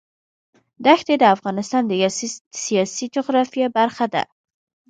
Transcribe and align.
دښتې 0.85 1.15
د 1.19 1.23
افغانستان 1.35 1.83
د 1.87 1.91
سیاسي 2.63 3.05
جغرافیه 3.15 3.67
برخه 3.77 4.05
ده. 4.13 4.23